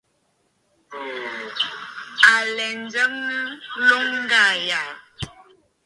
À 2.33 2.35
lɛ 2.55 2.67
njəŋnə 2.83 3.37
nloŋ 3.81 4.03
ŋgaa 4.21 4.53
yàà. 4.67 4.93